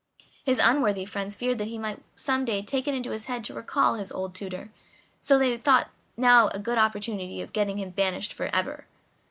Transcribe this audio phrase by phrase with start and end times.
[0.43, 3.53] His unworthy friends feared that he might some day take it into his head to
[3.53, 4.71] recall his old tutor,
[5.19, 8.87] so they thought they now had a good opportunity of getting him banished for ever.